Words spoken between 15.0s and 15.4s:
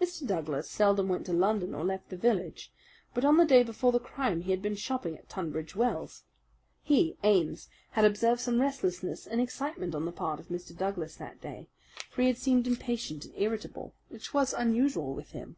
with